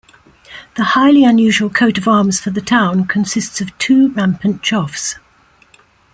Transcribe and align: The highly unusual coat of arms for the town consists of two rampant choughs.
The 0.77 0.83
highly 0.97 1.23
unusual 1.25 1.69
coat 1.69 1.99
of 1.99 2.07
arms 2.07 2.39
for 2.39 2.49
the 2.49 2.59
town 2.59 3.05
consists 3.05 3.61
of 3.61 3.77
two 3.77 4.09
rampant 4.13 4.63
choughs. 4.63 5.17